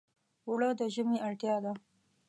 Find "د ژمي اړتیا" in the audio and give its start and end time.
0.79-1.55